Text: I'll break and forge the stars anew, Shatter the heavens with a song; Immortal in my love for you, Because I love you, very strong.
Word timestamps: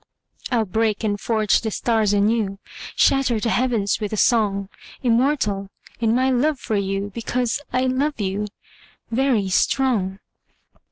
I'll 0.49 0.65
break 0.65 1.03
and 1.03 1.21
forge 1.21 1.61
the 1.61 1.69
stars 1.69 2.11
anew, 2.11 2.57
Shatter 2.95 3.39
the 3.39 3.51
heavens 3.51 3.99
with 3.99 4.11
a 4.11 4.17
song; 4.17 4.67
Immortal 5.03 5.69
in 5.99 6.15
my 6.15 6.31
love 6.31 6.59
for 6.59 6.75
you, 6.75 7.11
Because 7.13 7.61
I 7.71 7.81
love 7.81 8.19
you, 8.19 8.47
very 9.11 9.47
strong. 9.49 10.17